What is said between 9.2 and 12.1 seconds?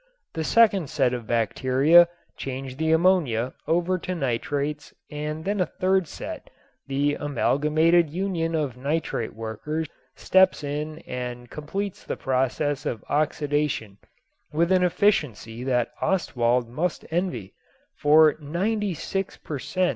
Workers, steps in and completes